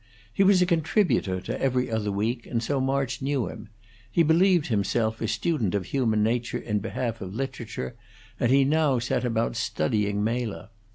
[0.33, 3.69] He was a contributor to 'Every Other Week,' and so March knew him;
[4.09, 7.95] he believed himself a student of human nature in behalf of literature,
[8.39, 10.71] and he now set about studying Mela.